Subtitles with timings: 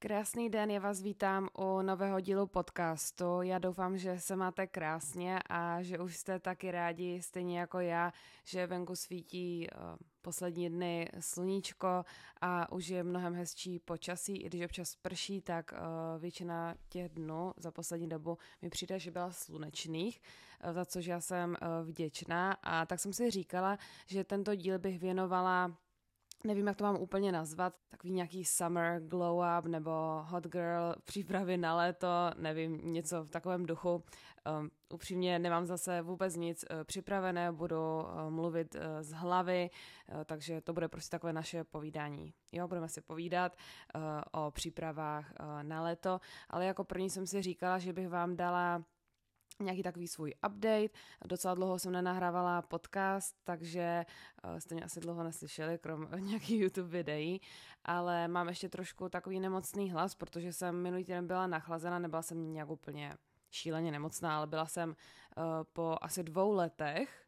[0.00, 3.42] Krásný den, já vás vítám u nového dílu podcastu.
[3.42, 8.12] Já doufám, že se máte krásně a že už jste taky rádi, stejně jako já,
[8.44, 12.04] že venku svítí uh, poslední dny sluníčko
[12.40, 14.36] a už je mnohem hezčí počasí.
[14.36, 19.10] I když občas prší, tak uh, většina těch dnů za poslední dobu mi přijde, že
[19.10, 20.20] byla slunečných,
[20.64, 22.52] uh, za což já jsem vděčná.
[22.52, 25.76] A tak jsem si říkala, že tento díl bych věnovala
[26.44, 29.90] nevím, jak to mám úplně nazvat, takový nějaký summer glow up nebo
[30.22, 34.04] hot girl přípravy na léto, nevím, něco v takovém duchu.
[34.60, 39.70] Um, upřímně nemám zase vůbec nic uh, připravené, budu uh, mluvit uh, z hlavy,
[40.14, 42.34] uh, takže to bude prostě takové naše povídání.
[42.52, 43.56] Jo, budeme si povídat
[43.94, 46.20] uh, o přípravách uh, na léto,
[46.50, 48.84] ale jako první jsem si říkala, že bych vám dala
[49.60, 50.88] nějaký takový svůj update.
[51.26, 54.04] Docela dlouho jsem nenahrávala podcast, takže
[54.44, 57.40] uh, jste mě asi dlouho neslyšeli, krom nějakých YouTube videí,
[57.84, 62.52] ale mám ještě trošku takový nemocný hlas, protože jsem minulý týden byla nachlazena, nebyla jsem
[62.52, 63.14] nějak úplně
[63.50, 67.27] šíleně nemocná, ale byla jsem uh, po asi dvou letech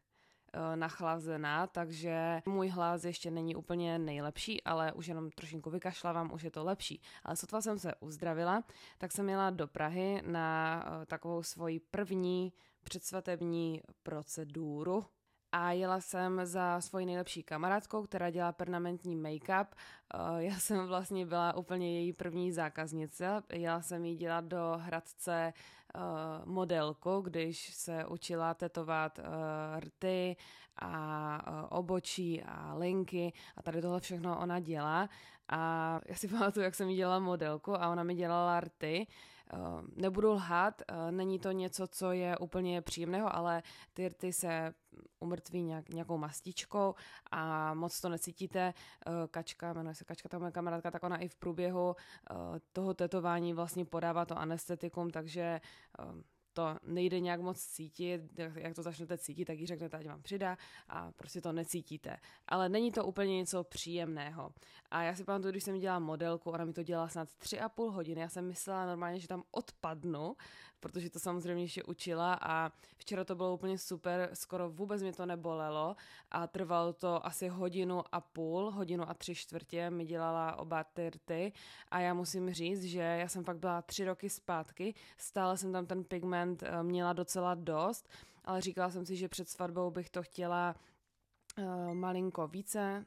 [0.75, 6.51] nachlazená, takže můj hlas ještě není úplně nejlepší, ale už jenom trošinku vykašlavám, už je
[6.51, 7.01] to lepší.
[7.23, 8.63] Ale sotva jsem se uzdravila,
[8.97, 15.05] tak jsem jela do Prahy na eh, takovou svoji první předsvatební proceduru,
[15.51, 19.65] a jela jsem za svojí nejlepší kamarádkou, která dělá permanentní make-up.
[20.13, 23.43] Eh, já jsem vlastně byla úplně její první zákaznice.
[23.53, 25.99] Jela jsem jí dělat do Hradce eh,
[26.45, 30.35] modelku, když se učila tetovat eh, rty
[30.75, 35.09] a obočí a linky a tady tohle všechno ona dělá.
[35.49, 39.07] A já si pamatuju, jak jsem jí dělala modelku a ona mi dělala rty.
[39.95, 44.73] Nebudu lhát, není to něco, co je úplně příjemného, ale ty rty se
[45.19, 46.95] umrtví nějak, nějakou mastičkou
[47.31, 48.73] a moc to necítíte.
[49.31, 51.95] Kačka, jmenuje se Kačka, ta moje kamarádka, tak ona i v průběhu
[52.73, 55.61] toho tetování vlastně podává to anestetikum, takže
[56.53, 58.21] to nejde nějak moc cítit,
[58.55, 60.57] jak to začnete cítit, tak jí řeknete, ať vám přidá
[60.89, 62.17] a prostě to necítíte.
[62.47, 64.51] Ale není to úplně něco příjemného.
[64.91, 67.69] A já si pamatuju, když jsem dělala modelku, ona mi to dělala snad tři a
[67.69, 70.35] půl hodiny, já jsem myslela normálně, že tam odpadnu,
[70.81, 75.25] protože to samozřejmě ještě učila a včera to bylo úplně super, skoro vůbec mi to
[75.25, 75.95] nebolelo
[76.31, 81.53] a trvalo to asi hodinu a půl, hodinu a tři čtvrtě mi dělala oba tyrty
[81.91, 85.85] a já musím říct, že já jsem fakt byla tři roky zpátky, stále jsem tam
[85.85, 88.09] ten pigment moment eh, měla docela dost,
[88.45, 90.75] ale říkala jsem si, že před svatbou bych to chtěla
[91.57, 93.05] uh, malinko více,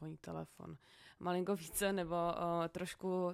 [0.00, 0.76] mi telefon,
[1.20, 3.32] malinko více nebo uh, trošku uh,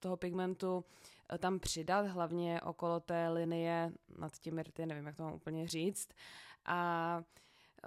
[0.00, 5.22] toho pigmentu uh, tam přidat, hlavně okolo té linie nad těmi rty, nevím, jak to
[5.22, 6.08] mám úplně říct.
[6.64, 7.24] A uh,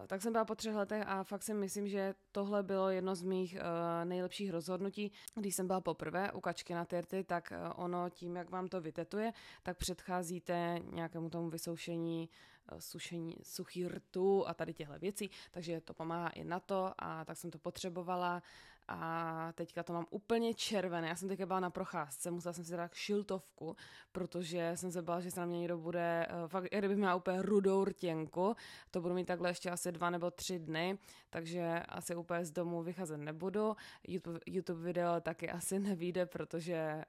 [0.07, 3.23] tak jsem byla po třech letech a fakt si myslím, že tohle bylo jedno z
[3.23, 5.11] mých uh, nejlepších rozhodnutí.
[5.35, 8.81] Když jsem byla poprvé u kačky na tyrty, tak uh, ono tím, jak vám to
[8.81, 12.29] vytetuje, tak předcházíte nějakému tomu vysoušení,
[12.71, 17.25] uh, sušení suchý rtu a tady těchto věcí, takže to pomáhá i na to a
[17.25, 18.43] tak jsem to potřebovala
[18.87, 21.07] a teďka to mám úplně červené.
[21.07, 23.75] Já jsem teďka byla na procházce, musela jsem si dát šiltovku,
[24.11, 27.41] protože jsem se bála, že se na mě někdo bude, uh, fakt, kdybych měla úplně
[27.41, 28.55] rudou rtěnku,
[28.91, 30.97] to budu mít takhle ještě asi dva nebo tři dny,
[31.29, 33.75] takže asi úplně z domu vycházet nebudu.
[34.07, 37.03] YouTube, YouTube video taky asi nevíde, protože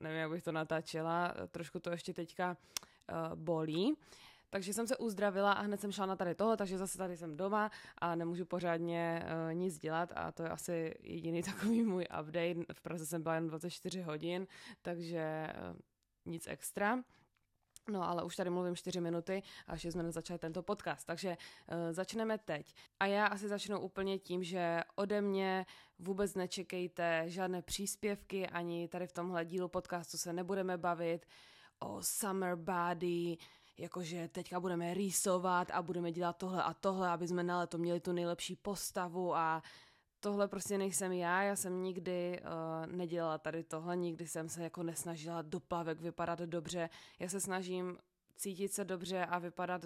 [0.00, 2.56] nevím, jak bych to natáčela, trošku to ještě teďka
[3.12, 3.96] uh, bolí.
[4.54, 7.36] Takže jsem se uzdravila a hned jsem šla na tady tohle, takže zase tady jsem
[7.36, 12.74] doma a nemůžu pořádně uh, nic dělat a to je asi jediný takový můj update.
[12.74, 14.46] V Praze jsem byla jen 24 hodin,
[14.82, 15.76] takže uh,
[16.24, 17.02] nic extra.
[17.90, 21.76] No ale už tady mluvím 4 minuty a ještě jsme nezačali tento podcast, takže uh,
[21.92, 22.74] začneme teď.
[23.00, 25.66] A já asi začnu úplně tím, že ode mě
[25.98, 31.26] vůbec nečekejte žádné příspěvky, ani tady v tomhle dílu podcastu se nebudeme bavit
[31.78, 33.36] o summer body,
[33.78, 38.00] jakože teďka budeme rýsovat a budeme dělat tohle a tohle, aby jsme na leto měli
[38.00, 39.62] tu nejlepší postavu a
[40.20, 44.82] tohle prostě nejsem já, já jsem nikdy uh, nedělala tady tohle, nikdy jsem se jako
[44.82, 47.98] nesnažila do plavek vypadat dobře, já se snažím
[48.36, 49.82] cítit se dobře a vypadat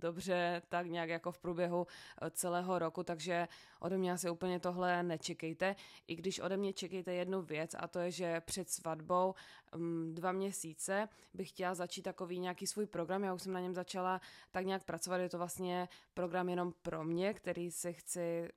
[0.00, 1.86] dobře, tak nějak jako v průběhu
[2.22, 3.48] eh, celého roku, takže
[3.80, 5.76] ode mě asi úplně tohle nečekejte.
[6.06, 9.34] I když ode mě čekejte jednu věc a to je, že před svatbou
[9.74, 13.74] um, dva měsíce bych chtěla začít takový nějaký svůj program, já už jsem na něm
[13.74, 14.20] začala
[14.50, 18.48] tak nějak pracovat, je to vlastně program jenom pro mě, který se chci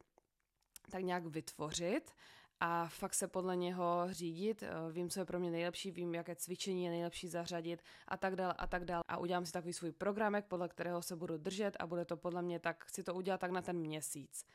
[0.90, 2.12] tak nějak vytvořit
[2.60, 4.64] a fakt se podle něho řídit.
[4.64, 8.36] Eh, vím, co je pro mě nejlepší, vím, jaké cvičení je nejlepší zařadit a tak
[8.36, 9.04] dále a tak dále.
[9.08, 12.42] A udělám si takový svůj programek, podle kterého se budu držet a bude to podle
[12.42, 14.46] mě tak, chci to udělat tak na ten měsíc.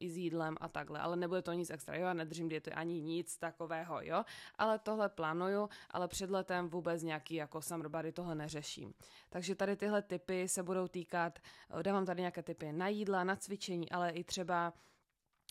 [0.00, 3.00] i s jídlem a takhle, ale nebude to nic extra, jo, já nedržím diety ani
[3.00, 4.24] nic takového, jo,
[4.58, 8.94] ale tohle plánuju, ale před letem vůbec nějaký jako summer body tohle neřeším.
[9.28, 11.38] Takže tady tyhle typy se budou týkat,
[11.82, 14.72] dávám tady nějaké typy na jídla, na cvičení, ale i třeba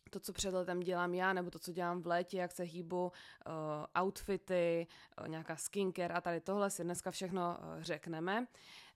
[0.10, 3.06] to, co před letem dělám já, nebo to, co dělám v létě, jak se hýbu,
[3.06, 4.88] uh, outfity,
[5.22, 8.48] uh, nějaká skincare a tady tohle si dneska všechno uh, řekneme.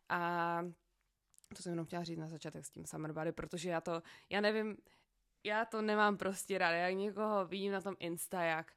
[0.10, 0.62] A
[1.56, 4.42] to jsem jenom chtěla říct na začátek s tím summer body, protože já to, já
[4.42, 4.78] nevím,
[5.44, 8.74] já to nemám prostě ráda, jak někoho vidím na tom Insta, jak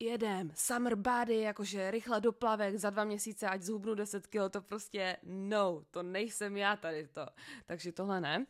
[0.00, 4.62] jedem, summer body, jakože rychle do plavek, za dva měsíce, ať zhubnu 10 kg, to
[4.62, 7.26] prostě no, to nejsem já tady to.
[7.66, 8.46] Takže tohle ne.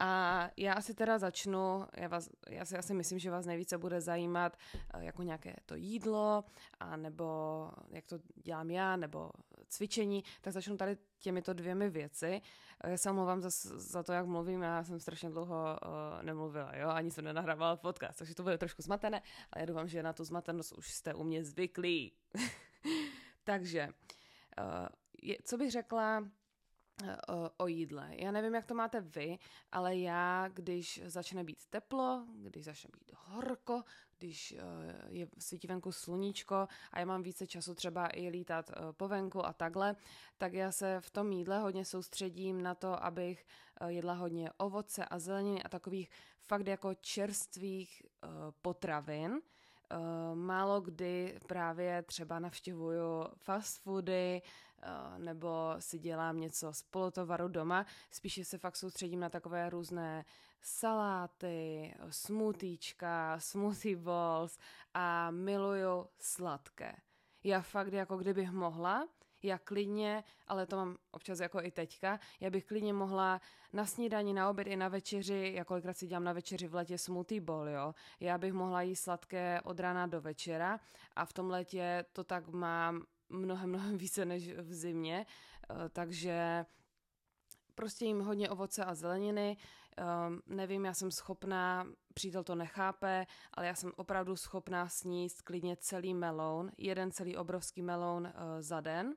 [0.00, 4.00] A já asi teda začnu, já, vás, já si asi myslím, že vás nejvíce bude
[4.00, 4.56] zajímat
[4.94, 6.44] eh, jako nějaké to jídlo,
[6.80, 9.30] a nebo jak to dělám já, nebo
[9.68, 12.40] cvičení, tak začnu tady těmito dvěmi věci.
[12.86, 16.88] Já se omlouvám za, za to, jak mluvím, já jsem strašně dlouho uh, nemluvila, jo,
[16.88, 20.24] ani jsem nenahrávala podcast, takže to bude trošku zmatené, ale já doufám, že na tu
[20.24, 22.12] zmatenost už jste u mě zvyklí.
[23.44, 23.88] takže,
[24.58, 24.88] uh,
[25.22, 26.24] je, co bych řekla,
[27.28, 28.10] o, o jídle.
[28.12, 29.38] Já nevím, jak to máte vy,
[29.72, 33.82] ale já, když začne být teplo, když začne být horko,
[34.18, 38.92] když uh, je svítí venku sluníčko a já mám více času třeba i lítat uh,
[38.92, 39.96] po venku a takhle,
[40.38, 43.46] tak já se v tom jídle hodně soustředím na to, abych
[43.80, 46.10] uh, jedla hodně ovoce a zeleniny a takových
[46.40, 48.02] fakt jako čerstvých
[48.62, 49.40] potravin,
[50.34, 54.42] málo kdy právě třeba navštěvuju fast foody
[55.18, 57.86] nebo si dělám něco z polotovaru doma.
[58.10, 60.24] Spíše se fakt soustředím na takové různé
[60.62, 64.58] saláty, smoothiečka, smoothie balls
[64.94, 66.96] a miluju sladké.
[67.44, 69.08] Já fakt jako kdybych mohla,
[69.42, 73.40] já klidně, ale to mám občas jako i teďka, já bych klidně mohla
[73.72, 76.98] na snídani, na oběd i na večeři, já kolikrát si dělám na večeři v letě
[76.98, 77.94] smoothie bowl, jo.
[78.20, 80.80] Já bych mohla jíst sladké od rána do večera
[81.16, 85.26] a v tom letě to tak mám mnohem, mnohem více než v zimě,
[85.70, 86.66] eh, takže
[87.74, 89.56] prostě jim hodně ovoce a zeleniny,
[90.00, 95.76] um, nevím, já jsem schopná, přítel to nechápe, ale já jsem opravdu schopná sníst klidně
[95.76, 99.14] celý meloun, jeden celý obrovský meloun uh, za den.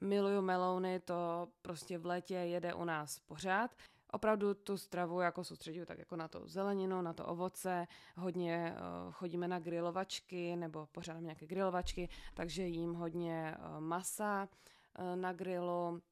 [0.00, 3.70] Miluju melouny, to prostě v létě jede u nás pořád.
[4.14, 7.86] Opravdu tu stravu jako soustředuju tak jako na to zeleninu, na to ovoce,
[8.16, 14.48] hodně uh, chodíme na grilovačky nebo pořádám nějaké grilovačky, takže jím hodně uh, masa
[14.98, 16.02] uh, na grilu,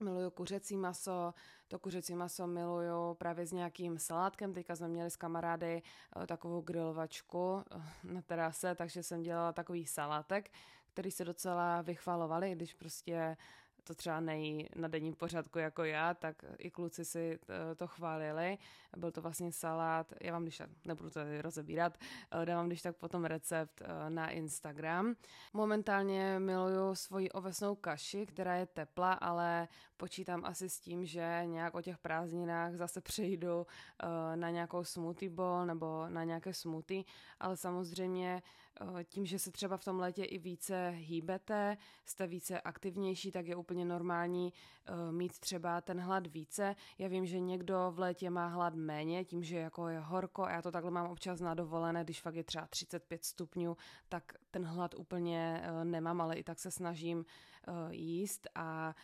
[0.00, 1.34] miluju kuřecí maso,
[1.68, 4.54] to kuřecí maso miluju právě s nějakým salátkem.
[4.54, 5.82] Teďka jsme měli s kamarády
[6.26, 7.64] takovou grilovačku
[8.04, 10.50] na terase, takže jsem dělala takový salátek,
[10.92, 13.36] který se docela vychvalovali, když prostě
[13.88, 18.58] to třeba nejí na denním pořadku jako já, tak i kluci si eh, to chválili.
[18.96, 21.98] Byl to vlastně salát, já vám když tak, nebudu to rozebírat,
[22.30, 25.14] eh, dávám když tak potom recept eh, na Instagram.
[25.52, 31.74] Momentálně miluju svoji ovesnou kaši, která je tepla, ale počítám asi s tím, že nějak
[31.74, 33.66] o těch prázdninách zase přejdu
[34.34, 37.04] na nějakou smoothie bowl nebo na nějaké smoothie,
[37.40, 38.42] ale samozřejmě
[39.04, 43.56] tím, že se třeba v tom létě i více hýbete, jste více aktivnější, tak je
[43.56, 44.52] úplně normální
[45.10, 46.76] mít třeba ten hlad více.
[46.98, 50.50] Já vím, že někdo v létě má hlad méně, tím, že jako je horko a
[50.50, 53.76] já to takhle mám občas na dovolené, když fakt je třeba 35 stupňů,
[54.08, 57.24] tak ten hlad úplně nemám, ale i tak se snažím
[57.90, 58.94] jíst a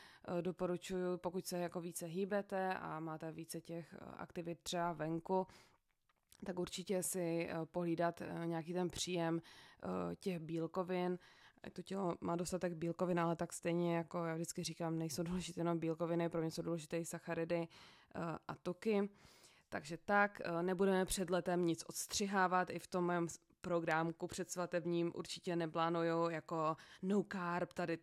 [0.40, 5.46] doporučuji, pokud se jako více hýbete a máte více těch aktivit třeba venku,
[6.44, 11.18] tak určitě si eh, pohlídat eh, nějaký ten příjem eh, těch bílkovin.
[11.72, 15.78] To tělo má dostatek bílkovin, ale tak stejně jako já vždycky říkám, nejsou důležité jenom
[15.78, 17.68] bílkoviny, pro mě jsou důležité i sacharidy
[18.48, 19.08] a tuky.
[19.68, 23.26] Takže tak, nebudeme před letem nic odstřihávat, i v tom mém
[23.60, 27.98] programku předsvatebním určitě neplánuju jako no carb, tady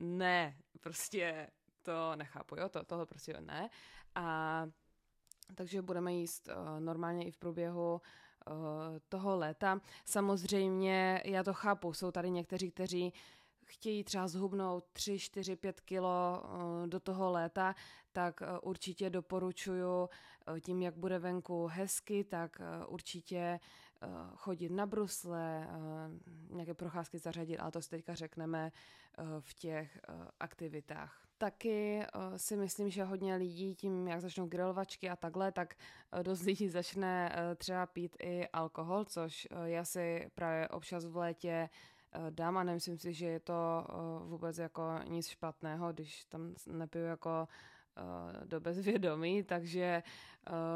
[0.00, 1.50] ne, prostě
[1.82, 3.70] to nechápu, jo, to, tohle prostě ne.
[4.14, 4.66] A
[5.54, 8.54] takže budeme jíst uh, normálně i v průběhu uh,
[9.08, 9.80] toho léta.
[10.04, 13.12] Samozřejmě já to chápu, jsou tady někteří, kteří
[13.64, 17.74] chtějí třeba zhubnout 3, 4, 5 kilo uh, do toho léta,
[18.12, 20.08] tak určitě doporučuju
[20.60, 23.60] tím, jak bude venku hezky, tak určitě
[24.36, 25.68] chodit na brusle,
[26.50, 28.72] nějaké procházky zařadit, ale to si teďka řekneme
[29.40, 30.00] v těch
[30.40, 31.26] aktivitách.
[31.42, 35.74] Taky uh, si myslím, že hodně lidí tím, jak začnou grilovačky a takhle, tak
[36.14, 41.16] uh, dost lidí začne uh, třeba pít i alkohol, což já si právě občas v
[41.16, 41.68] létě
[42.30, 43.86] dám a nemyslím si, že je to
[44.24, 47.48] vůbec jako nic špatného, když tam nepiju jako
[48.44, 50.02] do bezvědomí, takže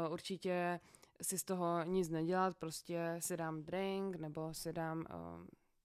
[0.09, 0.79] určitě
[1.21, 5.05] si z toho nic nedělat, prostě si dám drink nebo si dám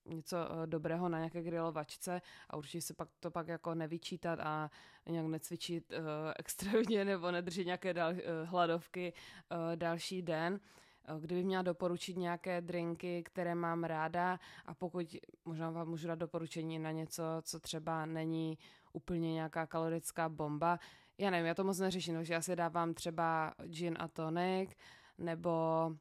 [0.05, 4.71] něco uh, dobrého na nějaké grilovačce a určitě se pak to pak jako nevyčítat a
[5.09, 5.97] nějak necvičit uh,
[6.39, 9.13] extrémně nebo nedržet nějaké dal, uh, hladovky
[9.51, 10.59] uh, další den.
[11.19, 16.79] Kdyby měla doporučit nějaké drinky, které mám ráda a pokud možná vám můžu dát doporučení
[16.79, 18.57] na něco, co třeba není
[18.93, 20.79] úplně nějaká kalorická bomba,
[21.17, 24.75] já nevím, já to moc neřeším, takže já si dávám třeba gin a tonic,
[25.17, 25.51] nebo
[25.91, 25.97] eh,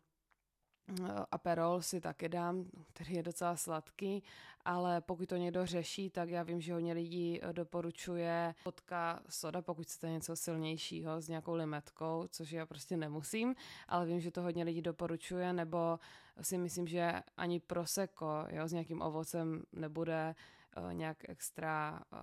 [1.31, 4.23] Aperol si taky dám, který je docela sladký,
[4.65, 9.63] ale pokud to někdo řeší, tak já vím, že hodně lidí eh, doporučuje vodka soda,
[9.63, 13.55] pokud chcete něco silnějšího s nějakou limetkou, což já prostě nemusím,
[13.89, 15.99] ale vím, že to hodně lidí doporučuje, nebo
[16.41, 20.35] si myslím, že ani prosecco jo, s nějakým ovocem nebude
[20.77, 22.19] uh, nějak extra uh,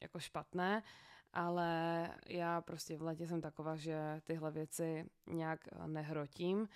[0.00, 0.82] jako špatné
[1.32, 6.68] ale já prostě v letě jsem taková, že tyhle věci nějak eh, nehrotím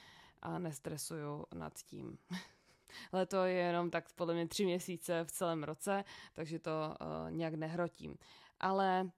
[0.43, 2.19] a nestresuju nad tím.
[3.13, 7.55] Leto je jenom tak podle mě tři měsíce v celém roce, takže to uh, nějak
[7.55, 8.15] nehrotím.
[8.61, 9.11] Ale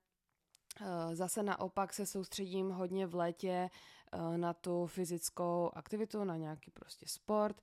[0.80, 3.70] uh, zase naopak se soustředím hodně v létě
[4.14, 7.60] uh, na tu fyzickou aktivitu, na nějaký prostě sport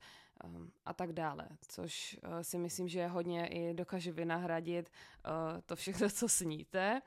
[0.86, 4.92] a tak dále, což si myslím, že hodně i dokáže vynahradit
[5.66, 7.02] to všechno, co sníte.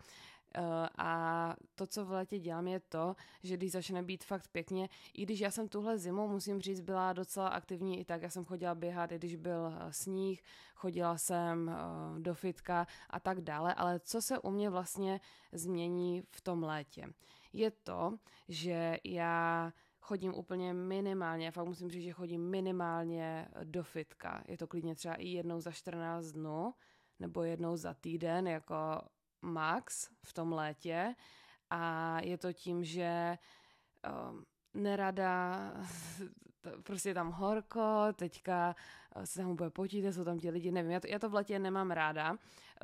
[0.55, 4.89] Eh, a to, co v létě dělám, je to, že když začne být fakt pěkně,
[5.15, 8.45] i když já jsem tuhle zimu, musím říct, byla docela aktivní i tak, já jsem
[8.45, 10.43] chodila běhat, i když byl eh, sníh,
[10.75, 15.21] chodila jsem eh, do fitka a tak dále, ale co se u mě vlastně
[15.53, 17.07] změní v tom létě?
[17.53, 23.83] Je to, že já chodím úplně minimálně, já fakt musím říct, že chodím minimálně do
[23.83, 24.45] fitka.
[24.49, 26.75] Je to klidně třeba i jednou za 14 dnů,
[27.19, 28.75] nebo jednou za týden, jako
[29.43, 31.15] max v tom létě
[31.71, 33.39] a je to tím, že
[34.31, 35.73] um, nerada,
[36.83, 38.77] prostě je tam horko, teďka
[39.17, 41.35] uh, se tam bude potíte, jsou tam ti lidi, nevím, já to, já to v
[41.35, 42.37] letě nemám ráda,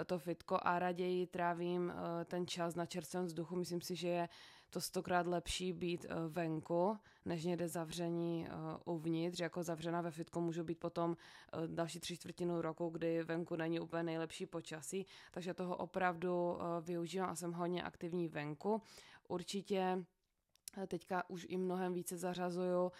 [0.07, 4.29] to fitko a raději trávím uh, ten čas na čerstvém vzduchu, myslím si, že je
[4.75, 8.49] to stokrát lepší být uh, venku, než někde zavření
[8.85, 9.41] uh, uvnitř.
[9.41, 13.81] Jako zavřená ve fitku můžu být potom uh, další tři čtvrtinu roku, kdy venku není
[13.81, 18.83] úplně nejlepší počasí, takže toho opravdu využívám a jsem hodně aktivní venku.
[19.29, 20.05] Určitě
[20.87, 22.91] teďka už i mnohem více zařazuju uh,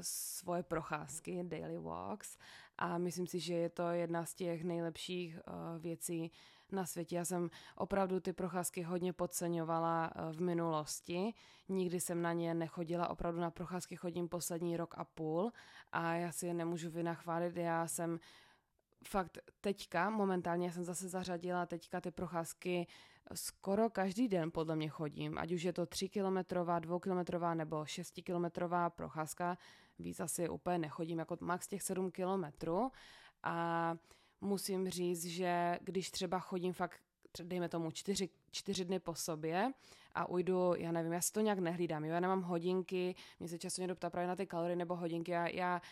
[0.00, 2.38] svoje procházky, daily walks
[2.78, 6.30] a myslím si, že je to jedna z těch nejlepších uh, věcí,
[6.72, 7.16] na světě.
[7.16, 11.34] Já jsem opravdu ty procházky hodně podceňovala eh, v minulosti.
[11.68, 15.52] Nikdy jsem na ně nechodila, opravdu na procházky chodím poslední rok a půl
[15.92, 17.56] a já si je nemůžu vynachválit.
[17.56, 18.20] Já jsem
[19.08, 22.86] fakt teďka, momentálně jsem zase zařadila teďka ty procházky
[23.34, 27.86] skoro každý den podle mě chodím, ať už je to 3 kilometrová, 2 kilometrová nebo
[27.86, 29.58] 6 kilometrová procházka,
[29.98, 32.90] víc asi úplně nechodím, jako max těch 7 kilometrů
[33.42, 33.94] a
[34.40, 37.00] musím říct, že když třeba chodím fakt,
[37.42, 39.72] dejme tomu, čtyři, čtyři dny po sobě
[40.12, 42.14] a ujdu, já nevím, já si to nějak nehlídám, jo?
[42.14, 45.48] já nemám hodinky, mě se často někdo ptá právě na ty kalorie nebo hodinky, já,
[45.48, 45.82] já,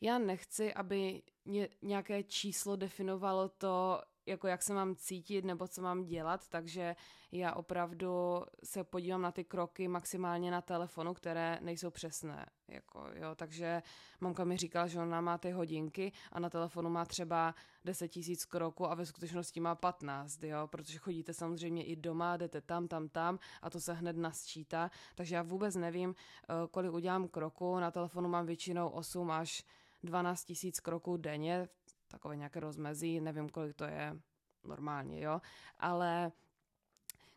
[0.00, 5.82] já nechci, aby ně, nějaké číslo definovalo to, jako jak se mám cítit nebo co
[5.82, 6.96] mám dělat, takže
[7.32, 12.46] já opravdu se podívám na ty kroky maximálně na telefonu, které nejsou přesné.
[12.68, 13.82] Jako, jo, takže
[14.20, 18.44] mamka mi říkala, že ona má ty hodinky a na telefonu má třeba 10 tisíc
[18.44, 23.08] kroků a ve skutečnosti má 15, jo, protože chodíte samozřejmě i doma, jdete tam, tam,
[23.08, 27.90] tam a to se hned nasčítá, takže já vůbec nevím, eh, kolik udělám kroků, na
[27.90, 29.64] telefonu mám většinou 8 až
[30.02, 31.68] 12 tisíc kroků denně,
[32.10, 34.16] takové nějaké rozmezí, nevím, kolik to je
[34.64, 35.40] normálně, jo,
[35.78, 36.32] ale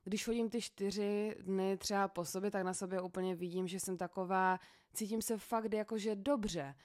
[0.04, 3.98] když chodím ty čtyři dny třeba po sobě, tak na sobě úplně vidím, že jsem
[3.98, 4.60] taková,
[4.94, 6.76] cítím se fakt jakože dobře.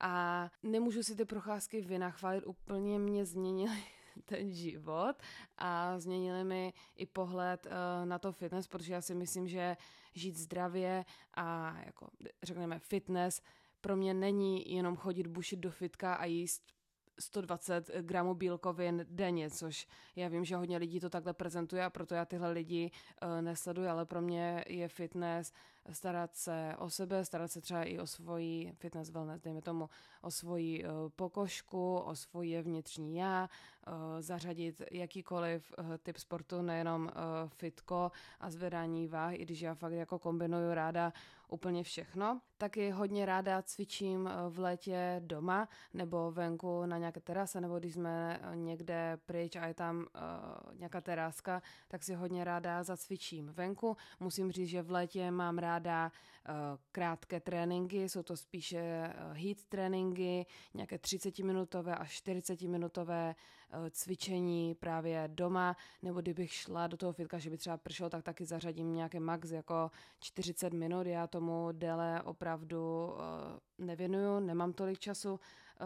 [0.00, 3.82] A nemůžu si ty procházky vynachválit, úplně mě změnily
[4.24, 5.16] ten život
[5.58, 7.72] a změnili mi i pohled uh,
[8.06, 9.76] na to fitness, protože já si myslím, že
[10.14, 12.08] žít zdravě a jako
[12.42, 13.42] řekneme fitness
[13.80, 16.77] pro mě není jenom chodit bušit do fitka a jíst
[17.18, 22.14] 120 gramů bílkovin denně, což já vím, že hodně lidí to takhle prezentuje a proto
[22.14, 22.90] já tyhle lidi
[23.22, 25.52] uh, nesleduji, ale pro mě je fitness
[25.92, 29.88] starat se o sebe, starat se třeba i o svoji fitness wellness, dejme tomu
[30.22, 33.48] o svoji uh, pokožku, o svoje vnitřní já,
[33.86, 37.10] uh, zařadit jakýkoliv uh, typ sportu, nejenom
[37.48, 41.12] fitko a zvedání váh, i když já fakt jako kombinuju ráda
[41.48, 42.40] úplně všechno.
[42.58, 48.40] Taky hodně ráda cvičím v létě doma nebo venku na nějaké terase, nebo když jsme
[48.54, 50.06] někde pryč a je tam
[50.74, 53.96] nějaká teráska, tak si hodně ráda zacvičím venku.
[54.20, 56.12] Musím říct, že v létě mám ráda ráda
[56.48, 56.54] uh,
[56.92, 65.76] krátké tréninky, jsou to spíše heat tréninky, nějaké 30-minutové až 40-minutové uh, cvičení právě doma,
[66.02, 69.50] nebo kdybych šla do toho fitka, že by třeba pršelo, tak taky zařadím nějaké max
[69.50, 73.14] jako 40 minut, já tomu déle opravdu
[73.78, 75.40] nevěnuju, nemám tolik času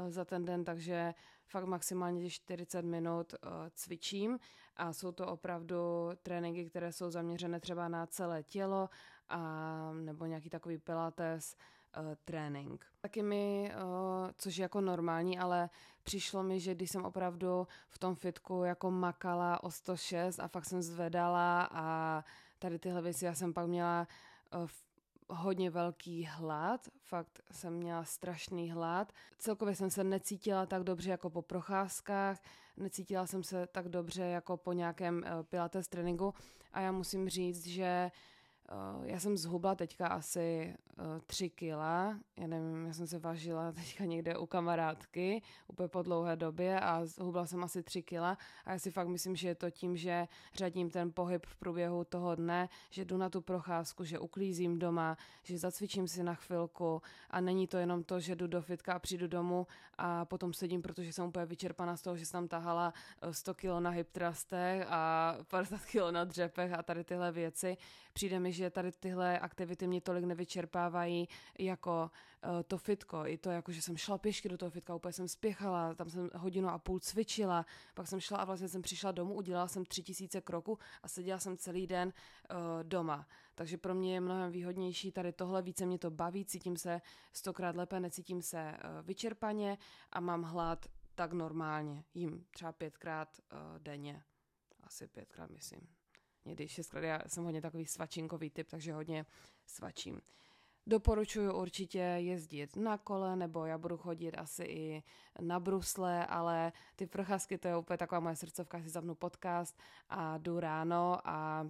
[0.09, 1.15] za ten den, takže
[1.47, 3.35] fakt maximálně 40 minut
[3.75, 4.39] cvičím.
[4.77, 5.77] A jsou to opravdu
[6.23, 8.89] tréninky, které jsou zaměřené třeba na celé tělo
[9.29, 11.57] a nebo nějaký takový pilates
[11.99, 12.87] uh, trénink.
[13.01, 15.71] Taky mi, uh, což je jako normální, ale
[16.03, 20.65] přišlo mi, že když jsem opravdu v tom fitku jako makala o 106 a fakt
[20.65, 22.25] jsem zvedala a
[22.59, 24.07] tady tyhle věci, já jsem pak měla
[24.55, 24.69] uh,
[25.33, 29.13] hodně velký hlad, fakt jsem měla strašný hlad.
[29.39, 32.39] Celkově jsem se necítila tak dobře jako po procházkách,
[32.77, 36.35] necítila jsem se tak dobře jako po nějakém pilates tréninku
[36.73, 38.11] a já musím říct, že
[39.05, 44.05] já jsem zhubla teďka asi uh, tři kila, já nevím, já jsem se vážila teďka
[44.05, 48.39] někde u kamarádky úplně po dlouhé době a zhubla jsem asi tři kila.
[48.65, 52.05] A já si fakt myslím, že je to tím, že řadím ten pohyb v průběhu
[52.05, 57.03] toho dne, že jdu na tu procházku, že uklízím doma, že zacvičím si na chvilku.
[57.31, 59.67] A není to jenom to, že jdu do fitka a přijdu domů
[59.99, 62.93] a potom sedím, protože jsem úplně vyčerpaná z toho, že jsem tam tahala
[63.31, 64.09] 100 kilo na hip
[64.87, 67.77] a 50 kilo na dřepech a tady tyhle věci.
[68.13, 71.29] Přijde mi, že tady tyhle aktivity mě tolik nevyčerpávají
[71.59, 72.11] jako
[72.45, 73.27] uh, to fitko.
[73.27, 76.31] I to, jako, že jsem šla pěšky do toho fitka, úplně jsem spěchala, tam jsem
[76.35, 80.03] hodinu a půl cvičila, pak jsem šla a vlastně jsem přišla domů, udělala jsem tři
[80.03, 83.29] tisíce kroků a seděla jsem celý den uh, doma.
[83.55, 87.01] Takže pro mě je mnohem výhodnější tady tohle, více mě to baví, cítím se
[87.33, 89.79] stokrát lépe, necítím se uh, vyčerpaně
[90.13, 92.05] a mám hlad tak normálně.
[92.15, 94.23] Jím třeba pětkrát uh, denně.
[94.83, 96.02] Asi pětkrát, myslím
[96.45, 97.05] někdy šestkrát.
[97.05, 99.27] Já jsem hodně takový svačinkový typ, takže hodně
[99.67, 100.21] svačím.
[100.87, 105.03] Doporučuji určitě jezdit na kole, nebo já budu chodit asi i
[105.41, 110.39] na brusle, ale ty procházky, to je úplně taková moje srdcovka, si zapnu podcast a
[110.39, 111.67] jdu ráno a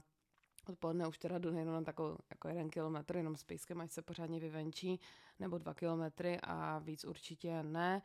[0.69, 4.03] odpoledne už teda jdu jenom na takovou jako jeden kilometr, jenom s pejskem, ať se
[4.03, 5.01] pořádně vyvenčí,
[5.39, 8.03] nebo dva kilometry a víc určitě ne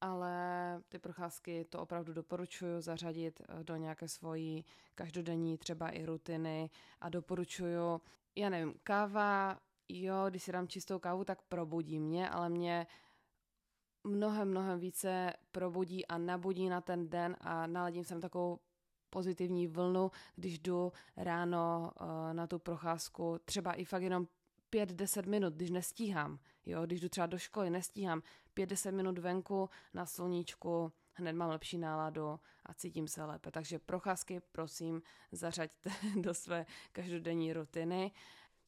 [0.00, 0.32] ale
[0.88, 7.08] ty procházky to opravdu doporučuju zařadit eh, do nějaké svojí každodenní třeba i rutiny a
[7.08, 8.00] doporučuju,
[8.36, 9.58] já nevím, káva,
[9.88, 12.86] jo, když si dám čistou kávu, tak probudí mě, ale mě
[14.04, 18.58] mnohem, mnohem více probudí a nabudí na ten den a naladím jsem takovou
[19.10, 24.26] pozitivní vlnu, když jdu ráno uh, na tu procházku, třeba i fakt jenom
[24.72, 28.22] 5-10 minut, když nestíhám, jo, když jdu třeba do školy, nestíhám,
[28.54, 33.50] 50 minut venku na sluníčku, hned mám lepší náladu a cítím se lépe.
[33.50, 35.02] Takže procházky prosím
[35.32, 38.12] zařaďte do své každodenní rutiny.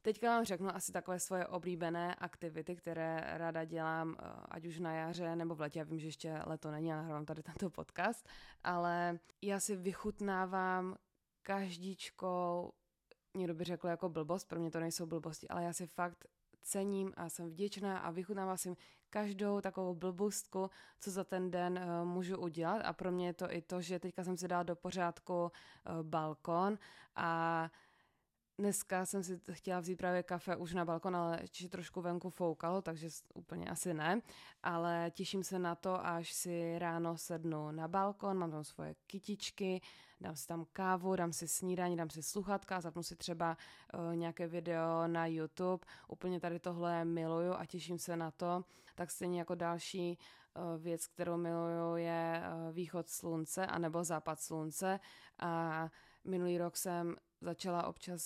[0.03, 4.95] Teďka vám řeknu asi takové svoje oblíbené aktivity, které ráda dělám, eh, ať už na
[4.95, 5.79] jaře nebo v letě.
[5.79, 8.29] Já vím, že ještě leto není, já nahrávám tady tento podcast,
[8.65, 10.97] ale já si vychutnávám
[11.43, 12.73] každičkou,
[13.37, 16.27] někdo by řekl jako blbost, pro mě to nejsou blbosti, ale já si fakt
[16.63, 18.77] cením a jsem vděčná a vychutnávám si
[19.11, 23.53] každou takovou blbostku, co za ten den uh, můžu udělat a pro mě je to
[23.53, 25.51] i to, že teďka jsem si dala do pořádku uh,
[26.03, 26.79] balkon
[27.17, 27.71] a
[28.61, 32.83] Dneska jsem si chtěla vzít právě kafe už na balkon, ale ještě trošku venku foukalo,
[32.83, 34.21] takže úplně asi ne.
[34.63, 39.81] Ale těším se na to, až si ráno sednu na balkon, mám tam svoje kytičky,
[40.21, 43.57] dám si tam kávu, dám si snídaní, dám si sluchatka, zapnu si třeba
[43.95, 45.87] uh, nějaké video na YouTube.
[46.09, 48.65] Úplně tady tohle miluju a těším se na to.
[48.95, 55.01] Tak stejně jako další uh, věc, kterou miluju, je uh, východ slunce anebo západ slunce.
[55.39, 55.89] A
[56.25, 58.23] minulý rok jsem začala občas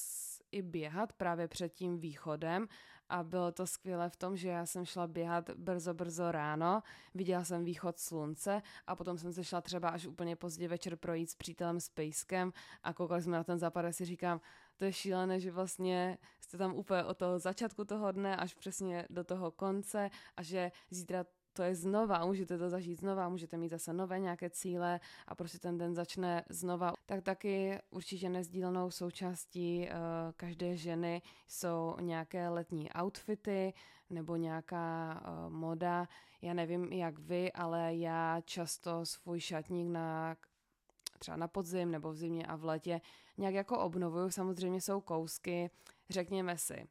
[0.53, 2.69] i běhat právě před tím východem
[3.15, 6.83] a bylo to skvělé v tom, že já jsem šla běhat brzo, brzo ráno,
[7.15, 11.31] viděla jsem východ slunce a potom jsem se šla třeba až úplně pozdě večer projít
[11.31, 14.41] s přítelem s pejskem a koukali jsme na ten západ a si říkám,
[14.77, 19.07] to je šílené, že vlastně jste tam úplně od toho začátku toho dne až přesně
[19.11, 21.25] do toho konce a že zítra
[21.57, 25.59] to je znova, můžete to zažít znova, můžete mít zase nové nějaké cíle a prostě
[25.59, 26.93] ten den začne znova.
[27.07, 33.73] Tak taky určitě nezdílnou součástí uh, každé ženy jsou nějaké letní outfity
[34.11, 36.09] nebo nějaká uh, moda.
[36.43, 40.37] Já nevím, jak vy, ale já často svůj šatník na
[41.19, 43.01] třeba na podzim nebo v zimě a v letě
[43.39, 44.31] nějak jako obnovuju.
[44.31, 45.71] Samozřejmě jsou kousky,
[46.11, 46.89] řekněme si,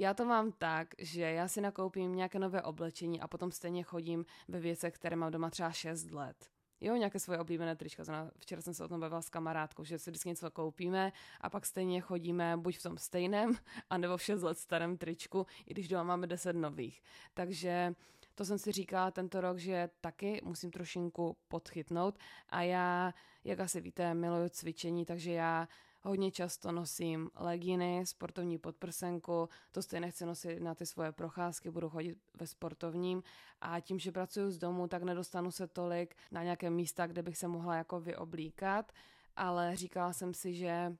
[0.00, 4.24] já to mám tak, že já si nakoupím nějaké nové oblečení a potom stejně chodím
[4.48, 6.50] ve věcech, které mám doma třeba 6 let.
[6.80, 8.30] jo, nějaké svoje oblíbené trička.
[8.38, 11.66] Včera jsem se o tom bavila s kamarádkou, že si vždycky něco koupíme a pak
[11.66, 13.54] stejně chodíme buď v tom stejném,
[13.90, 17.02] anebo v 6 let starém tričku, i když doma máme 10 nových.
[17.34, 17.94] Takže
[18.34, 23.80] to jsem si říkala tento rok, že taky musím trošinku podchytnout a já, jak asi
[23.80, 25.68] víte, miluju cvičení, takže já
[26.02, 31.88] hodně často nosím leginy, sportovní podprsenku, to stejně chci nosit na ty svoje procházky, budu
[31.88, 33.22] chodit ve sportovním.
[33.60, 37.38] A tím, že pracuji z domu, tak nedostanu se tolik na nějaké místa, kde bych
[37.38, 38.92] se mohla jako vyoblíkat,
[39.36, 40.96] ale říkala jsem si, že eh,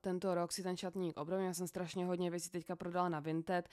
[0.00, 3.68] tento rok si ten šatník obrovím, já jsem strašně hodně věcí teďka prodala na Vinted,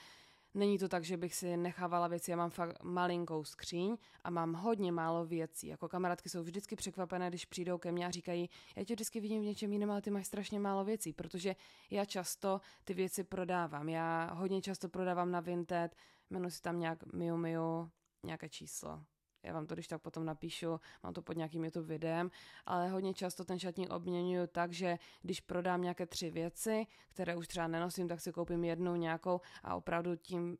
[0.56, 4.52] Není to tak, že bych si nechávala věci, já mám fakt malinkou skříň a mám
[4.52, 5.66] hodně málo věcí.
[5.66, 9.42] Jako kamarádky jsou vždycky překvapené, když přijdou ke mně a říkají, já tě vždycky vidím
[9.42, 11.56] v něčem jiném, ale ty máš strašně málo věcí, protože
[11.90, 13.88] já často ty věci prodávám.
[13.88, 15.96] Já hodně často prodávám na Vinted,
[16.30, 17.90] jmenuji si tam nějak Miu Miu,
[18.22, 19.04] nějaké číslo,
[19.42, 22.30] já vám to když tak potom napíšu, mám to pod nějakým YouTube videem,
[22.66, 27.48] ale hodně často ten šatník obměňuju tak, že když prodám nějaké tři věci, které už
[27.48, 30.58] třeba nenosím, tak si koupím jednu nějakou a opravdu tím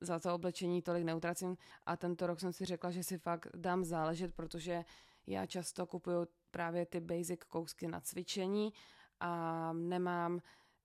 [0.00, 1.56] za to oblečení tolik neutracím.
[1.86, 4.84] A tento rok jsem si řekla, že si fakt dám záležet, protože
[5.26, 8.72] já často kupuju právě ty basic kousky na cvičení
[9.20, 10.40] a nemám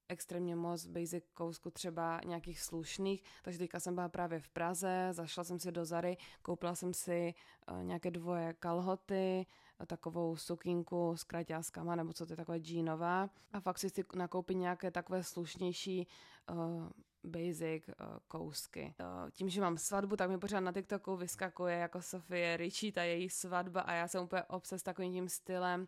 [0.10, 5.43] extrémně moc basic kousku třeba nějakých slušných, takže teďka jsem byla právě v Praze, zašla
[5.43, 7.34] jsem si do Zary, koupila jsem si
[7.72, 9.46] uh, nějaké dvoje kalhoty,
[9.80, 14.04] uh, takovou sukínku s kraťáskama, nebo co to je takové džínová a fakt si chci
[14.15, 16.08] nakoupit nějaké takové slušnější
[16.52, 16.89] uh,
[17.24, 17.93] basic uh,
[18.28, 18.96] kousky.
[19.00, 23.04] Uh, tím, že mám svatbu, tak mi pořád na TikToku vyskakuje jako Sofie Richie, ta
[23.04, 25.88] její svatba a já jsem úplně obses takovým tím stylem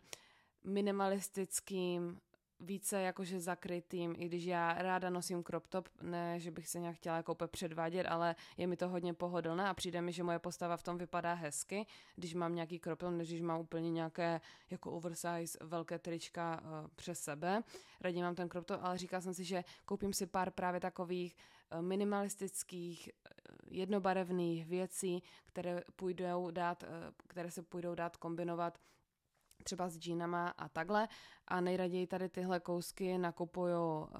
[0.64, 2.20] minimalistickým,
[2.60, 6.96] více jakože zakrytým, i když já ráda nosím crop top, ne, že bych se nějak
[6.96, 10.76] chtěla jako předvádět, ale je mi to hodně pohodlné a přijde mi, že moje postava
[10.76, 14.92] v tom vypadá hezky, když mám nějaký crop top, než když mám úplně nějaké jako
[14.92, 17.62] oversize velké trička uh, přes sebe.
[18.00, 21.36] Raději mám ten crop top, ale říkala jsem si, že koupím si pár právě takových
[21.74, 26.88] uh, minimalistických, uh, jednobarevných věcí, které půjdou dát, uh,
[27.26, 28.78] které se půjdou dát kombinovat
[29.62, 31.08] třeba s džínama a takhle.
[31.48, 34.18] A nejraději tady tyhle kousky nakupuju eh,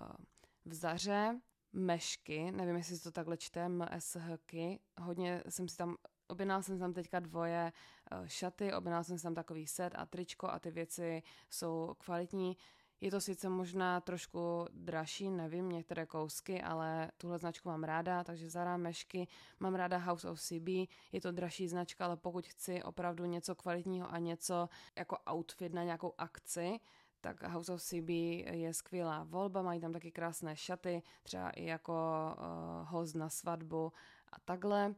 [0.64, 1.40] v Zaře,
[1.72, 4.80] mešky, nevím, jestli to takhle čte, MSHky.
[5.00, 5.96] Hodně jsem si tam,
[6.28, 7.72] objednala jsem tam teďka dvoje
[8.10, 12.56] eh, šaty, objednala jsem si tam takový set a tričko a ty věci jsou kvalitní.
[13.00, 18.50] Je to sice možná trošku dražší, nevím, některé kousky, ale tuhle značku mám ráda, takže
[18.50, 19.28] Zara mešky,
[19.60, 20.68] mám ráda House of CB,
[21.12, 25.84] je to dražší značka, ale pokud chci opravdu něco kvalitního a něco jako outfit na
[25.84, 26.80] nějakou akci,
[27.20, 28.08] tak House of CB
[28.52, 31.92] je skvělá volba, mají tam taky krásné šaty, třeba i jako
[32.38, 33.92] uh, host na svatbu
[34.32, 34.94] a takhle.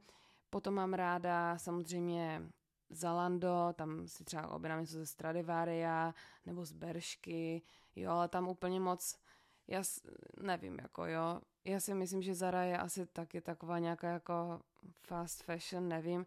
[0.51, 2.43] Potom mám ráda samozřejmě
[2.93, 6.15] Zalando, tam si třeba objednám něco ze Stradivaria
[6.47, 7.63] nebo z Beršky,
[7.97, 9.19] jo, ale tam úplně moc,
[9.69, 9.83] já
[10.43, 14.61] nevím, jako jo, já si myslím, že Zara je asi taky taková nějaká jako
[15.03, 16.27] fast fashion, nevím,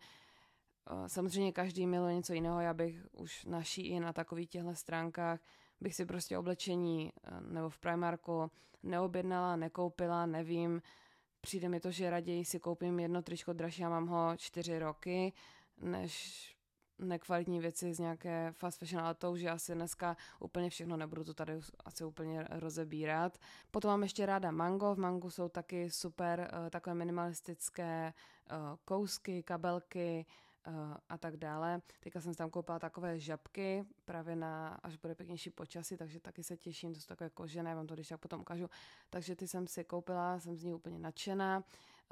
[1.07, 5.39] samozřejmě každý miluje něco jiného, já bych už na Shein na takových těchto stránkách
[5.81, 8.51] bych si prostě oblečení e, nebo v Primarku
[8.83, 10.81] neobjednala, nekoupila, nevím,
[11.41, 15.33] přijde mi to, že raději si koupím jedno tričko dražší a mám ho čtyři roky,
[15.77, 16.54] než
[16.99, 21.23] nekvalitní věci z nějaké fast fashion, ale to už je asi dneska úplně všechno, nebudu
[21.23, 23.37] to tady asi úplně rozebírat.
[23.71, 28.13] Potom mám ještě ráda mango, v mangu jsou taky super uh, takové minimalistické
[28.51, 30.25] uh, kousky, kabelky,
[30.67, 30.73] uh,
[31.09, 31.81] a tak dále.
[31.99, 36.57] Teďka jsem tam koupila takové žabky, právě na, až bude pěknější počasí, takže taky se
[36.57, 38.69] těším, to jsou takové kožené, vám to když tak potom ukážu.
[39.09, 41.63] Takže ty jsem si koupila, jsem z ní úplně nadšená.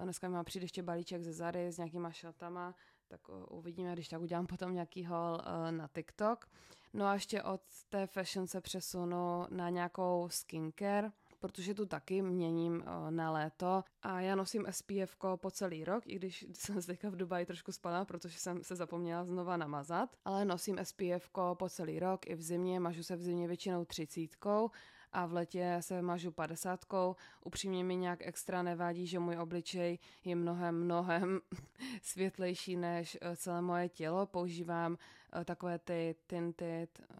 [0.04, 2.76] Dneska mi má přijde ještě balíček ze Zary s nějakýma šatama,
[3.13, 6.49] tak uvidíme, když tak udělám potom nějaký haul uh, na TikTok.
[6.93, 12.76] No a ještě od té fashion se přesunu na nějakou skincare, protože tu taky měním
[12.76, 13.84] uh, na léto.
[14.02, 18.06] A já nosím SPF po celý rok, i když jsem teďka v Dubaji trošku spala,
[18.06, 22.80] protože jsem se zapomněla znova namazat, ale nosím SPF po celý rok i v zimě,
[22.80, 24.71] mažu se v zimě většinou třicítkou
[25.13, 27.15] a v letě se mažu padesátkou.
[27.45, 31.41] Upřímně mi nějak extra nevádí, že můj obličej je mnohem, mnohem
[32.02, 34.26] světlejší než eh, celé moje tělo.
[34.26, 34.97] Používám
[35.41, 37.15] eh, takové ty tinted eh,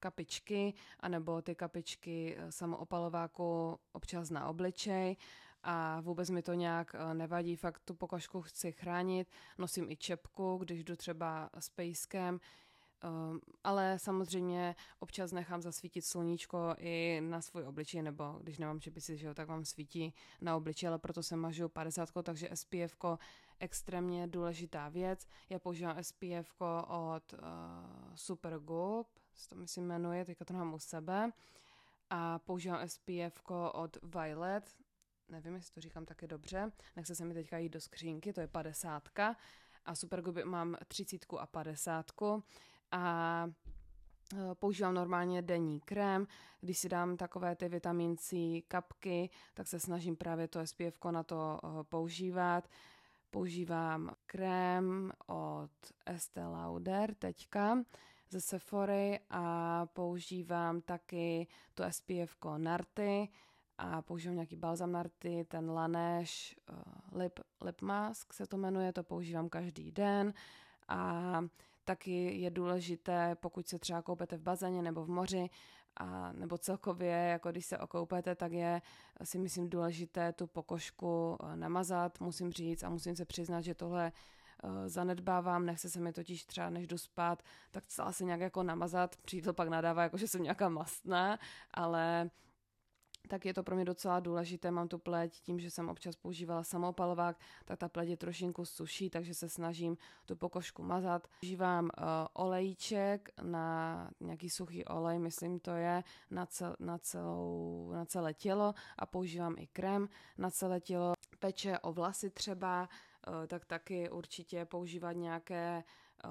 [0.00, 5.16] kapičky, anebo ty kapičky samoopalováku občas na obličej
[5.62, 9.28] a vůbec mi to nějak nevadí, fakt tu pokožku chci chránit,
[9.58, 12.40] nosím i čepku, když jdu třeba s pejskem,
[13.04, 19.16] Um, ale samozřejmě občas nechám zasvítit sluníčko i na svůj obličej, nebo když nemám čepici,
[19.16, 22.96] že jo, tak vám svítí na obličej, ale proto se mažu 50, takže SPF
[23.60, 25.26] extrémně důležitá věc.
[25.50, 27.38] Já používám SPF od uh,
[28.14, 29.08] Supergoop,
[29.48, 31.32] to myslím jmenuje, teďka to mám u sebe.
[32.10, 34.70] A používám SPF od Violet,
[35.28, 38.46] nevím, jestli to říkám taky dobře, nechce se mi teďka jít do skřínky, to je
[38.46, 39.08] 50.
[39.84, 42.10] A Supergoop mám 30 a 50.
[42.92, 43.46] A
[44.34, 46.26] Eh, používám normálně denní krém,
[46.60, 48.36] když si dám takové ty vitamin C
[48.68, 52.68] kapky, tak se snažím právě to SPF na to eh, používat.
[53.30, 55.70] Používám krém od
[56.06, 57.78] Estée Lauder teďka
[58.30, 63.28] ze Sephory a používám taky to SPF Narty
[63.78, 66.30] a používám nějaký balzam Narty, ten Laneige
[66.70, 70.34] uh, lip, lip Mask se to jmenuje, to používám každý den
[70.88, 71.42] a
[71.84, 75.50] taky je důležité, pokud se třeba koupete v bazéně nebo v moři,
[75.96, 78.82] a, nebo celkově, jako když se okoupete, tak je
[79.22, 84.12] si myslím důležité tu pokožku eh, namazat, musím říct a musím se přiznat, že tohle
[84.64, 88.62] uh, zanedbávám, nechce se mi totiž třeba než jdu spát, tak celá se nějak jako
[88.62, 91.38] namazat, přítel pak nadává, jako že jsem nějaká mastná,
[91.74, 92.30] ale
[93.32, 94.70] tak je to pro mě docela důležité.
[94.70, 99.10] Mám tu pleť tím, že jsem občas používala samopalovák, tak ta pleť je trošinku suší,
[99.10, 101.28] takže se snažím tu pokožku mazat.
[101.40, 101.90] Používám uh,
[102.32, 108.74] olejček na nějaký suchý olej, myslím to je, na, cel, na, celou, na celé tělo
[108.98, 111.12] a používám i krém na celé tělo.
[111.38, 112.88] Peče o vlasy třeba,
[113.46, 115.84] tak taky určitě používat nějaké
[116.24, 116.30] uh,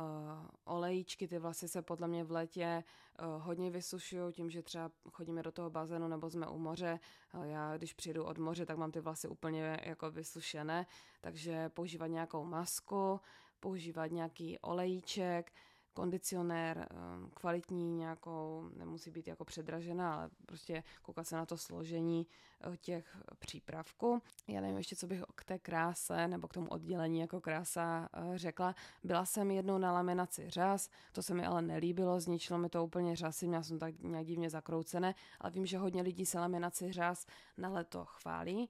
[0.66, 2.84] olejíčky, ty vlasy se podle mě v létě
[3.20, 7.00] uh, hodně vysušují tím, že třeba chodíme do toho bazénu nebo jsme u moře.
[7.44, 10.86] Já když přijdu od moře, tak mám ty vlasy úplně jako vysušené,
[11.22, 13.20] takže používat nějakou masku,
[13.60, 15.52] používat nějaký olejíček,
[15.94, 22.28] kondicionér, ehm, kvalitní nějakou, nemusí být jako předražená, ale prostě koukat se na to složení
[22.62, 24.22] eh, těch přípravků.
[24.48, 28.38] Já nevím ještě, co bych k té kráse nebo k tomu oddělení jako krása eh,
[28.38, 28.76] řekla.
[29.04, 33.16] Byla jsem jednou na laminaci řas, to se mi ale nelíbilo, zničilo mi to úplně
[33.16, 37.26] řasy, měla jsem tak nějak divně zakroucené, ale vím, že hodně lidí se laminaci řas
[37.58, 38.70] na leto chválí.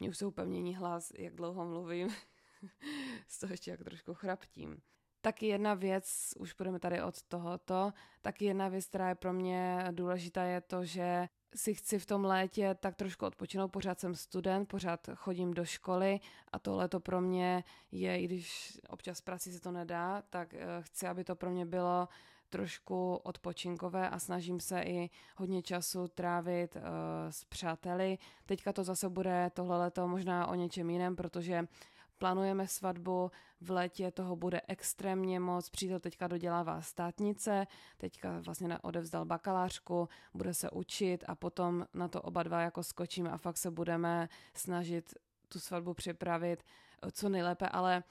[0.00, 2.08] Mně už se upevnění hlas, jak dlouho mluvím,
[3.28, 4.82] z toho ještě jak trošku chraptím.
[5.26, 9.84] Taky jedna věc, už budeme tady od tohoto, taky jedna věc, která je pro mě
[9.90, 14.68] důležitá, je to, že si chci v tom létě tak trošku odpočinout, pořád jsem student,
[14.68, 16.20] pořád chodím do školy
[16.52, 20.66] a tohle to pro mě je, i když občas prací se to nedá, tak eh,
[20.80, 22.08] chci, aby to pro mě bylo
[22.48, 26.82] trošku odpočinkové a snažím se i hodně času trávit uh,
[27.30, 28.18] s přáteli.
[28.46, 31.66] Teďka to zase bude tohle leto možná o něčem jiném, protože
[32.18, 39.24] plánujeme svatbu, v létě toho bude extrémně moc, přítel teďka dodělává státnice, teďka vlastně odevzdal
[39.24, 43.70] bakalářku, bude se učit a potom na to oba dva jako skočíme a fakt se
[43.70, 45.14] budeme snažit
[45.48, 46.62] tu svatbu připravit
[47.02, 48.04] eh, co nejlépe, ale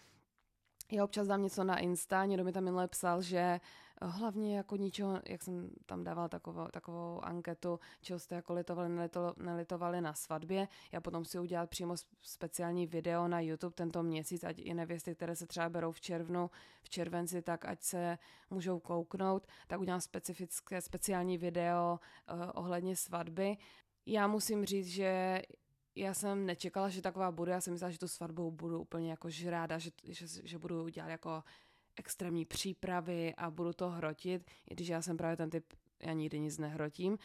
[0.91, 3.59] já občas dám něco na Insta, někdo mi tam minule psal, že
[4.01, 9.34] hlavně jako ničeho, jak jsem tam dával takovou, takovou anketu, čeho jste jako litovali, nelito,
[9.38, 10.67] nelitovali na svatbě.
[10.91, 15.36] Já potom si udělat přímo speciální video na YouTube tento měsíc, ať i nevěsty, které
[15.36, 16.49] se třeba berou v červnu,
[16.84, 18.17] v červenci, tak ať se
[18.49, 21.99] můžou kouknout, tak udělám specifické, speciální video
[22.34, 23.58] uh, ohledně svatby.
[24.05, 25.41] Já musím říct, že
[25.95, 29.29] já jsem nečekala, že taková bude, já jsem myslela, že tu svatbu budu úplně jako
[29.29, 31.43] žráda, že, že, že budu dělat jako
[31.95, 36.39] extrémní přípravy a budu to hrotit, i když já jsem právě ten typ, já nikdy
[36.39, 37.17] nic nehrotím.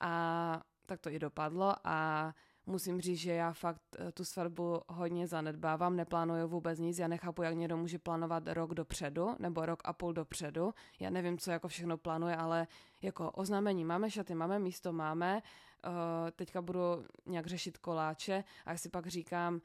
[0.00, 2.34] A tak to i dopadlo a
[2.66, 7.42] musím říct, že já fakt eh, tu svatbu hodně zanedbávám, neplánuju vůbec nic, já nechápu,
[7.42, 11.68] jak někdo může plánovat rok dopředu, nebo rok a půl dopředu, já nevím, co jako
[11.68, 12.66] všechno plánuje, ale
[13.02, 15.42] jako oznámení máme šaty, máme místo, máme,
[15.86, 15.92] uh,
[16.30, 16.78] teďka budu
[17.26, 19.60] nějak řešit koláče a já si pak říkám,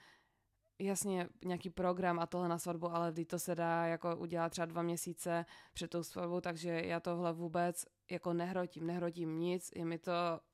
[0.81, 4.81] jasně nějaký program a tohle na svatbu, ale to se dá jako udělat třeba dva
[4.81, 10.11] měsíce před tou svatbou, takže já tohle vůbec jako nehrotím, nehrotím nic, je mi to,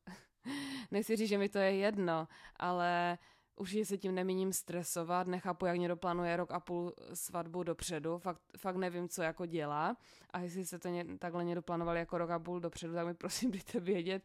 [0.92, 3.18] nechci říct, že mi to je jedno, ale
[3.56, 8.42] už se tím nemíním stresovat, nechápu, jak někdo plánuje rok a půl svatbu dopředu, fakt,
[8.58, 9.98] fakt nevím, co jako dělá
[10.32, 13.14] a jestli se to ně, takhle někdo plánoval jako rok a půl dopředu, tak mi
[13.14, 14.24] prosím dejte vědět,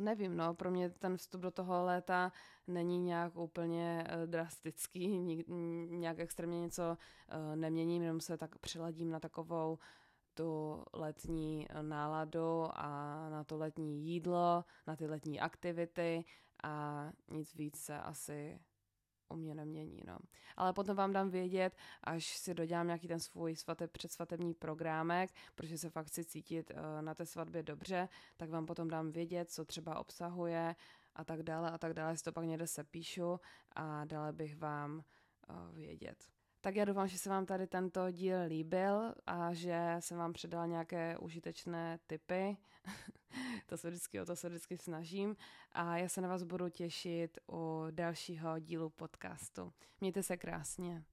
[0.00, 2.32] Nevím, no, pro mě ten vstup do toho léta
[2.66, 5.08] není nějak úplně uh, drastický,
[5.90, 9.78] nějak extrémně něco uh, neměním, jenom se tak přiladím na takovou
[10.38, 12.88] tu letní eh, náladu a
[13.30, 16.24] na to letní jídlo, na ty letní aktivity
[16.62, 18.60] a nic víc se asi
[19.30, 20.18] u mě nemění, no.
[20.56, 25.78] Ale potom vám dám vědět, až si dodělám nějaký ten svůj svate, předsvatební programek, protože
[25.78, 29.64] se fakt chci cítit uh, na té svatbě dobře, tak vám potom dám vědět, co
[29.64, 30.76] třeba obsahuje
[31.14, 33.40] a tak dále a tak dále, si to pak někde sepíšu
[33.72, 36.37] a dále bych vám uh, vědět.
[36.60, 40.66] Tak já doufám, že se vám tady tento díl líbil a že jsem vám předal
[40.66, 42.56] nějaké užitečné tipy.
[43.66, 45.36] to se vždycky o to se vždycky snažím.
[45.72, 49.72] A já se na vás budu těšit u dalšího dílu podcastu.
[50.00, 51.04] Mějte se krásně.